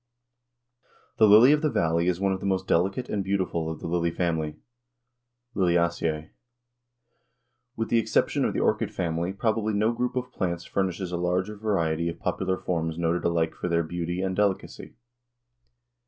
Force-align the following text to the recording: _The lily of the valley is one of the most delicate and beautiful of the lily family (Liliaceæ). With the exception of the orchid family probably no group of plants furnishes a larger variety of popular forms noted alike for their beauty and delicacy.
_The 1.19 1.27
lily 1.27 1.51
of 1.51 1.61
the 1.61 1.69
valley 1.69 2.07
is 2.07 2.19
one 2.19 2.33
of 2.33 2.39
the 2.39 2.47
most 2.47 2.65
delicate 2.67 3.07
and 3.07 3.23
beautiful 3.23 3.69
of 3.69 3.81
the 3.81 3.87
lily 3.87 4.09
family 4.09 4.55
(Liliaceæ). 5.55 6.31
With 7.75 7.89
the 7.89 7.99
exception 7.99 8.43
of 8.43 8.55
the 8.55 8.59
orchid 8.61 8.91
family 8.91 9.31
probably 9.31 9.75
no 9.75 9.91
group 9.91 10.15
of 10.15 10.31
plants 10.31 10.65
furnishes 10.65 11.11
a 11.11 11.17
larger 11.17 11.55
variety 11.55 12.09
of 12.09 12.17
popular 12.19 12.57
forms 12.57 12.97
noted 12.97 13.23
alike 13.25 13.53
for 13.53 13.67
their 13.69 13.83
beauty 13.83 14.23
and 14.23 14.35
delicacy. 14.35 14.95